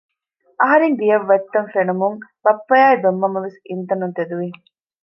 [0.59, 4.49] އަހަރެން ގެއަށް ވަތްތަން ފެނުމުން ބައްޕަ އާއި ދޮންމަންމަވެސް އިންތަނުން ތެދުވި